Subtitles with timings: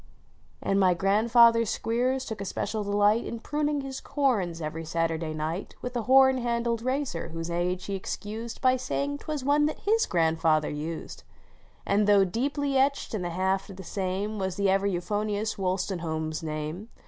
[0.63, 5.75] And my grandfather Squeers took a special delight In pruning his corns every Saturday night
[5.79, 9.67] 3,~ <" With a horn handled razor, whose edge he excused By saying twas one
[9.67, 11.21] that his grandfather used;"
[11.85, 16.31] And, though deeply etched in the haft of the same Was the ever euphonious Wostenholm
[16.31, 16.89] s name.